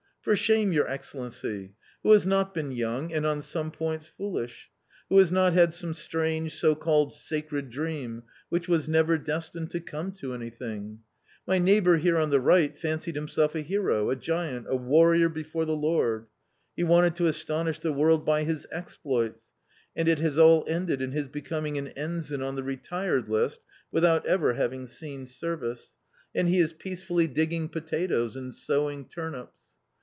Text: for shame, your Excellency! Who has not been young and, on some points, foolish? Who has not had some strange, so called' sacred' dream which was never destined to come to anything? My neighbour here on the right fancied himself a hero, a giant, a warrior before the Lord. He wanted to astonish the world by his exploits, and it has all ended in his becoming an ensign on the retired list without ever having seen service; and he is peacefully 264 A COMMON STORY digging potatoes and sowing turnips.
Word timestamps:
for 0.23 0.35
shame, 0.35 0.71
your 0.71 0.87
Excellency! 0.87 1.73
Who 2.03 2.11
has 2.11 2.27
not 2.27 2.53
been 2.53 2.71
young 2.71 3.11
and, 3.11 3.25
on 3.25 3.41
some 3.41 3.71
points, 3.71 4.05
foolish? 4.05 4.69
Who 5.09 5.17
has 5.17 5.31
not 5.31 5.53
had 5.53 5.73
some 5.73 5.95
strange, 5.95 6.53
so 6.53 6.75
called' 6.75 7.11
sacred' 7.13 7.71
dream 7.71 8.21
which 8.47 8.67
was 8.67 8.87
never 8.87 9.17
destined 9.17 9.71
to 9.71 9.79
come 9.79 10.11
to 10.11 10.35
anything? 10.35 10.99
My 11.47 11.57
neighbour 11.57 11.97
here 11.97 12.17
on 12.17 12.29
the 12.29 12.39
right 12.39 12.77
fancied 12.77 13.15
himself 13.15 13.55
a 13.55 13.61
hero, 13.61 14.11
a 14.11 14.15
giant, 14.15 14.67
a 14.69 14.75
warrior 14.75 15.27
before 15.27 15.65
the 15.65 15.75
Lord. 15.75 16.27
He 16.75 16.83
wanted 16.83 17.15
to 17.15 17.25
astonish 17.25 17.79
the 17.79 17.91
world 17.91 18.23
by 18.23 18.43
his 18.43 18.67
exploits, 18.71 19.47
and 19.95 20.07
it 20.07 20.19
has 20.19 20.37
all 20.37 20.63
ended 20.67 21.01
in 21.01 21.13
his 21.13 21.29
becoming 21.29 21.79
an 21.79 21.87
ensign 21.97 22.43
on 22.43 22.55
the 22.55 22.63
retired 22.63 23.27
list 23.27 23.59
without 23.91 24.23
ever 24.27 24.53
having 24.53 24.85
seen 24.85 25.25
service; 25.25 25.95
and 26.35 26.47
he 26.47 26.59
is 26.59 26.73
peacefully 26.73 27.27
264 27.27 27.27
A 27.27 27.33
COMMON 27.39 27.41
STORY 27.41 27.45
digging 27.47 27.69
potatoes 28.07 28.35
and 28.35 28.53
sowing 28.53 29.05
turnips. 29.09 29.57